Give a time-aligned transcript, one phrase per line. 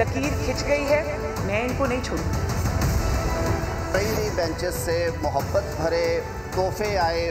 [0.00, 1.02] لکیر کھچ گئی ہے
[1.44, 2.24] میں ان کو نہیں چھوڑوں۔
[3.92, 6.04] نئی نئی بینچز سے محبت بھرے
[6.54, 7.30] تحفے آئے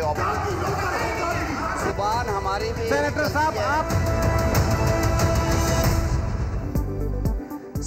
[1.83, 3.93] زبان ہماری بھی سینیٹر صاحب آپ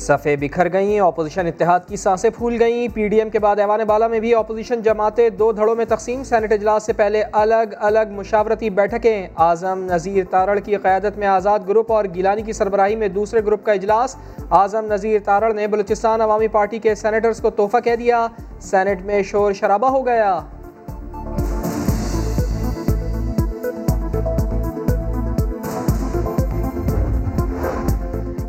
[0.02, 3.80] صفے بکھر گئیں اپوزیشن اتحاد کی سانسیں پھول گئیں۔ پی ڈی ایم کے بعد ایوان
[3.86, 8.10] بالا میں بھی اپوزیشن جماعتیں دو دھڑوں میں تقسیم۔ سینٹ اجلاس سے پہلے الگ الگ
[8.10, 13.08] مشاورتی بیٹھکیں۔ اعظم نذیر تارڑ کی قیادت میں آزاد گروپ اور گیلانی کی سربراہی میں
[13.08, 14.16] دوسرے گروپ کا اجلاس۔
[14.50, 18.26] اعظم نذیر تارڑ نے بلوچستان عوامی پارٹی کے سینیٹرز کو تحفہ کہہ دیا۔
[18.60, 20.40] سینٹ میں شور شرابہ ہو گیا۔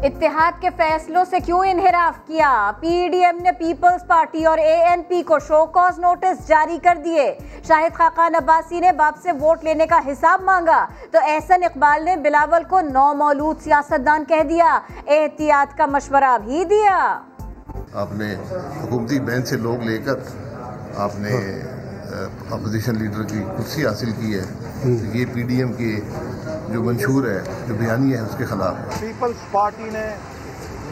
[0.03, 4.73] اتحاد کے فیصلوں سے کیوں انحراف کیا؟ پی ڈی ایم نے پیپلز پارٹی اور اے
[4.83, 7.33] این پی کو شو کاز نوٹس جاری کر دیے۔
[7.67, 12.15] شاہد خاقان عباسی نے باپ سے ووٹ لینے کا حساب مانگا۔ تو احسن اقبال نے
[12.15, 16.97] بلاول کو نو مولود سیاستدان کہہ دیا۔ احتیاط کا مشورہ بھی دیا۔
[17.93, 18.35] آپ نے
[18.83, 20.15] حکومتی بینچ سے لوگ لے کر
[20.97, 21.35] آپ نے
[22.49, 24.43] اپوزیشن لیڈر کی کرسی حاصل کی ہے۔
[25.13, 25.99] یہ پی ڈی ایم کے
[26.73, 30.05] جو منشور ہے جو بیانی ہے اس کے خلاف پیپلز پارٹی نے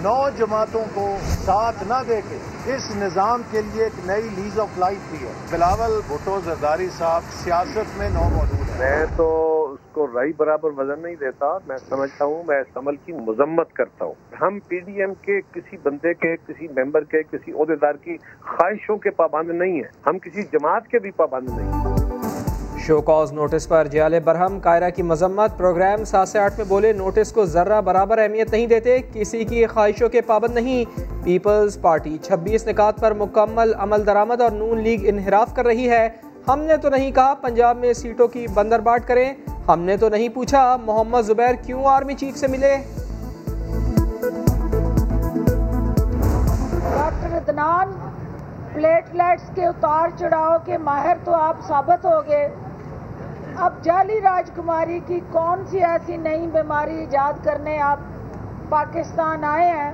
[0.01, 2.37] نو جماعتوں کو ساتھ نہ دے کے
[2.75, 7.21] اس نظام کے لیے ایک نئی لیز آف لائف دی ہے۔ بلاول بھٹو زرداری صاحب
[7.43, 9.27] سیاست میں نو موجود ہے میں تو
[9.73, 13.73] اس کو رائی برابر وزن نہیں دیتا میں سمجھتا ہوں میں اس عمل کی مذمت
[13.73, 17.93] کرتا ہوں۔ ہم پی ڈی ایم کے کسی بندے کے کسی ممبر کے کسی عہدیدار
[17.93, 22.00] کی خواہشوں کے پابند نہیں ہیں۔ ہم کسی جماعت کے بھی پابند نہیں ہیں۔
[22.87, 26.93] شو کاز نوٹس پر جیال برہم قائرہ کی مذمت پروگرام سات سے آٹھ میں بولے
[26.93, 32.17] نوٹس کو ذرہ برابر اہمیت نہیں دیتے، کسی کی خواہشوں کے پابند نہیں۔ پیپلز پارٹی
[32.17, 36.09] چھبیس نکات پر مکمل عمل درآمد اور نون لیگ انحراف کر رہی ہے۔
[36.47, 39.33] ہم نے تو نہیں کہا پنجاب میں سیٹوں کی بندر باٹ کریں،
[39.67, 42.75] ہم نے تو نہیں پوچھا محمد زبیر کیوں آرمی چیف سے ملے۔
[46.95, 47.91] ڈاکٹر ادنان
[48.73, 52.49] پلیٹلیٹس کے اتار چڑھاؤ کے ماہر تو آپ ثابت ہو گئے۔
[53.57, 57.99] اب جعلی راجکماری کی کون سی ایسی نئی بیماری ایجاد کرنے آپ
[58.69, 59.93] پاکستان آئے ہیں؟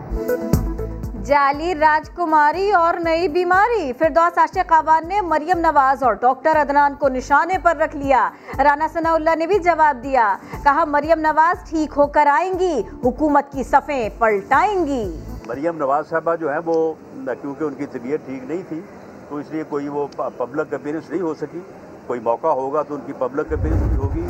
[1.26, 7.10] جعلی راجکماری اور نئی بیماری۔ فردوس عاشق قوان نے مریم نواز اور ڈاکٹر عدنان کو
[7.10, 8.30] نشانے پر رکھ لیا۔
[8.64, 12.82] رانا ثناء اللہ نے بھی جواب دیا۔ کہا مریم نواز ٹھیک ہو کر آئیں گی
[13.06, 15.04] حکومت کی صفیں پلٹائیں گی۔
[15.48, 16.94] مریم نواز صاحبہ جو ہیں وہ
[17.42, 18.82] کیونکہ ان کی طبیعت ٹھیک نہیں تھی
[19.30, 21.60] تو اس لیے کوئی وہ پبلک اپیرنس نہیں ہو سکی۔
[22.08, 24.28] کوئی موقع ہوگا تو ان کی پبلک اپیرنس بھی ہوگی۔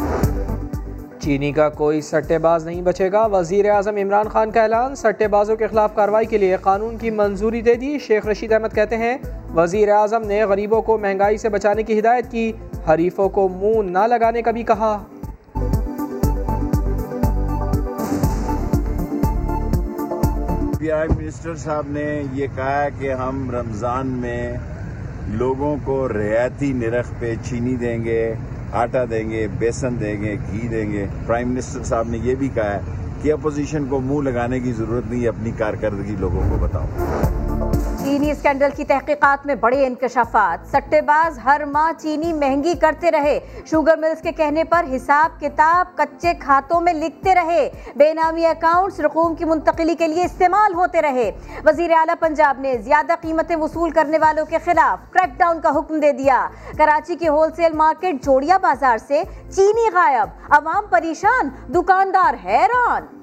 [1.19, 5.27] چینی کا کوئی سٹے باز نہیں بچے گا۔ وزیر اعظم عمران خان کا اعلان سٹے
[5.27, 8.97] بازوں کے خلاف کارروائی کے لیے قانون کی منظوری دے دی۔ شیخ رشید احمد کہتے
[8.97, 9.17] ہیں
[9.55, 12.51] وزیر اعظم نے غریبوں کو مہنگائی سے بچانے کی ہدایت کی
[12.89, 14.97] حریفوں کو منہ نہ لگانے کا بھی کہا۔
[20.79, 24.57] پی آئی منسٹر صاحب نے یہ کہا کہ ہم رمضان میں
[25.29, 28.33] لوگوں کو رعایتی نرخ پہ چینی دیں گے،
[28.71, 32.49] آٹا دیں گے، بیسن دیں گے، گھی دیں گے۔ پرائم منسٹر صاحب نے یہ بھی
[32.53, 32.79] کہا ہے
[33.21, 36.85] کہ اپوزیشن کو منہ لگانے کی ضرورت نہیں اپنی کارکردگی لوگوں کو بتاؤ۔
[38.07, 43.39] چینی اسکینڈل کی تحقیقات میں بڑے انکشافات۔ سٹے باز ہر ماہ چینی مہنگی کرتے رہے۔
[43.65, 48.99] شوگر ملز کے کہنے پر حساب کتاب کچے کھاتوں میں لکھتے رہے۔ بے نامی اکاؤنٹس
[48.99, 51.31] رقوم کی منتقلی کے لیے استعمال ہوتے رہے۔
[51.65, 55.99] وزیر اعلیٰ پنجاب نے زیادہ قیمتیں وصول کرنے والوں کے خلاف کریک ڈاؤن کا حکم
[55.99, 56.47] دے دیا۔
[56.77, 59.23] کراچی کی ہول سیل مارکیٹ جوڑیا بازار سے
[59.55, 63.16] چینی غائب۔ عوام پریشان۔ دکاندار حیران۔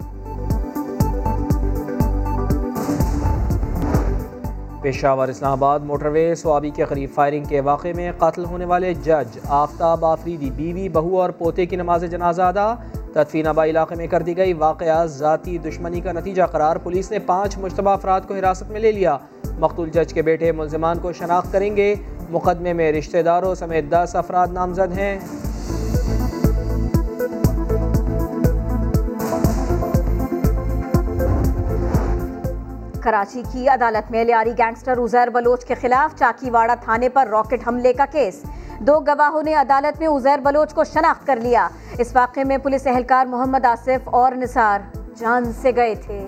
[4.84, 8.94] پشاور، اسلام آباد، موٹر وے، سوابی کے قریب فائرنگ کے واقعے میں قتل ہونے والے
[8.94, 12.74] جج آفتاب آفریدی، بیوی، بہو اور پوتے کی نماز جنازہ ادا۔
[13.12, 17.18] تدفین آبا علاقے میں کر دی گئی واقعہ ذاتی دشمنی کا نتیجہ قرار۔ پولیس نے
[17.18, 19.18] پانچ مشتبہ افراد کو حراست میں لے لیا۔
[19.58, 21.94] مقتول جج کے بیٹے ملزمان کو شناخت کریں گے۔
[22.30, 25.18] مقدمے میں رشتہ داروں سمیت دس افراد نامزد ہیں۔
[33.04, 37.68] کراچی کی عدالت میں لیاری گینگسٹر عزیر بلوچ کے خلاف چاکی واڑہ تھانے پر راکٹ
[37.68, 38.42] حملے کا کیس۔
[38.80, 41.68] دو گواہوں نے عدالت میں عزیر بلوچ کو شناخت کر لیا۔
[41.98, 44.78] اس واقعے میں پولیس اہلکار محمد آصف اور نثار
[45.16, 46.26] جان سے گئے تھے۔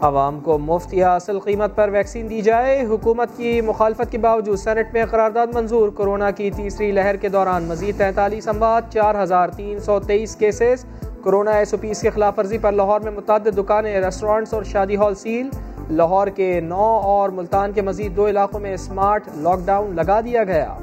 [0.00, 4.58] عوام کو مفت یا اصل قیمت پر ویکسین دی جائے۔ حکومت کی مخالفت کے باوجود
[4.58, 9.48] سینٹ میں قرارداد منظور۔ کورونا کی تیسری لہر کے دوران مزید تینتالیس اموات، چار ہزار
[9.48, 10.84] تین سو تیئیس cases.
[11.24, 14.96] Corona S O Ps کی خلاف ورزی پر لاہور میں متعدد دکانیں ریسٹورانٹس اور شادی
[14.96, 15.48] ہال سیل
[15.90, 20.44] لاہور کے نو اور ملتان کے مزید دو علاقوں میں اسمارٹ لاک ڈاؤن لگا دیا
[20.44, 20.74] گیا۔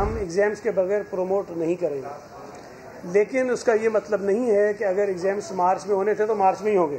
[0.00, 2.08] ہم ایگزامس کے بغیر پروموٹ نہیں کریں گے۔
[3.04, 6.34] لیکن اس کا یہ مطلب نہیں ہے کہ اگر ایگزامس مارچ میں ہونے تھے تو
[6.34, 6.98] مارچ میں ہی ہوں گے۔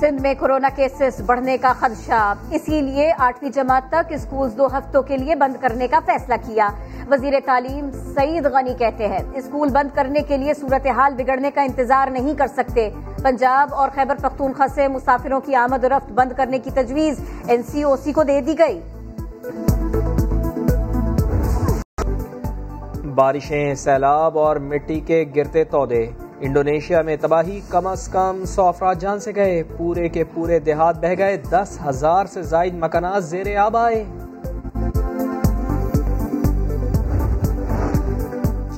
[0.00, 5.02] سندھ میں کورونا کیسز بڑھنے کا خدشہ۔ اسی لیے آٹھویں جماعت تک اسکول دو ہفتوں
[5.02, 6.68] کے لیے بند کرنے کا فیصلہ کیا۔
[7.10, 12.10] وزیر تعلیم سعید غنی کہتے ہیں، اسکول بند کرنے کے لیے صورتحال بگڑنے کا انتظار
[12.10, 12.88] نہیں کر سکتے۔
[13.22, 17.62] پنجاب اور خیبر پختونخوا سے مسافروں کی آمد و رفت بند کرنے کی تجویز این
[17.62, 18.80] سی او سی کو دے دی گئی۔
[23.14, 26.06] بارشیں، سیلاب اور مٹی کے گرتے تودے۔
[26.40, 30.98] انڈونیشیا میں تباہی کم از کم سو افراد جان سے گئے، پورے کے پورے دیہات
[30.98, 34.04] بہ گئے، دس ہزار سے زائد مکانات زیر آب آئے۔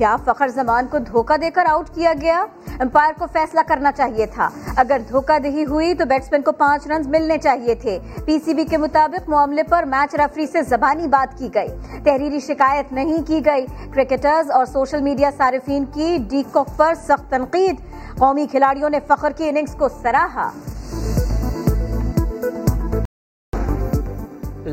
[0.01, 2.45] کیا فخر زمان کو دھوکہ دے کر آؤٹ کیا گیا؟
[2.79, 7.07] امپائر کو فیصلہ کرنا چاہیے تھا۔ اگر دھوکہ دہی ہوئی تو بیٹسمین کو پانچ رنز
[7.07, 11.37] ملنے چاہیے تھے۔ پی سی بی کے مطابق معاملے پر میچ ریفری سے زبانی بات
[11.37, 16.67] کی گئی۔ تحریری شکایت نہیں کی گئی۔ کرکٹرز اور سوشل میڈیا صارفین کی ڈی کوک
[16.77, 17.75] پر سخت تنقید۔
[18.17, 20.49] قومی کھلاڑیوں نے فخر کی اننگز کو سراہا۔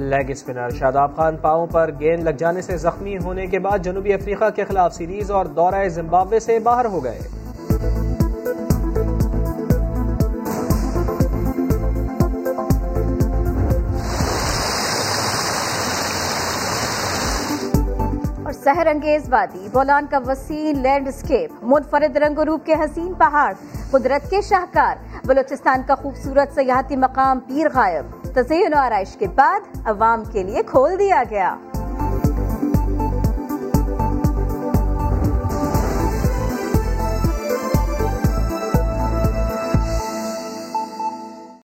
[0.09, 4.13] لیگ اسپنر شاداب خان پاؤں پر گیند لگ جانے سے زخمی ہونے کے بعد جنوبی
[4.13, 7.19] افریقہ کے خلاف سیریز اور دورہ زمبابوے سے باہر ہو گئے۔
[18.45, 23.13] اور سحر انگیز وادی بولان کا وسیع لینڈ اسکیپ منفرد رنگ و روپ کے حسین
[23.15, 23.53] پہاڑ،
[23.91, 28.05] قدرت کے شاہکار، بلوچستان کا خوبصورت سیاحتی مقام پیر غائب۔
[28.39, 31.57] تزئین و آرائش کے بعد عوام کے لیے کھول دیا گیا۔